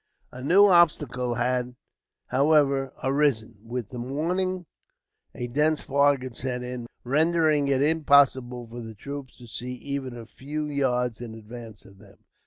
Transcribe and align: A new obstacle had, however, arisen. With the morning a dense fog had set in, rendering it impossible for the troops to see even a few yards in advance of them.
A 0.31 0.41
new 0.41 0.65
obstacle 0.65 1.35
had, 1.35 1.75
however, 2.29 2.91
arisen. 3.03 3.59
With 3.63 3.89
the 3.91 3.99
morning 3.99 4.65
a 5.35 5.45
dense 5.45 5.83
fog 5.83 6.23
had 6.23 6.35
set 6.35 6.63
in, 6.63 6.87
rendering 7.03 7.67
it 7.67 7.83
impossible 7.83 8.65
for 8.67 8.81
the 8.81 8.95
troops 8.95 9.37
to 9.37 9.45
see 9.45 9.73
even 9.73 10.17
a 10.17 10.25
few 10.25 10.65
yards 10.65 11.21
in 11.21 11.35
advance 11.35 11.85
of 11.85 11.99
them. 11.99 12.17